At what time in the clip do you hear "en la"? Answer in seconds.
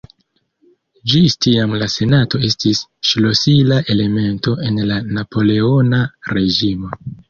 4.69-5.01